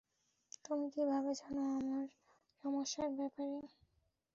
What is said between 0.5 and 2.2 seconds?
তুমি কিভাবে জানো আমার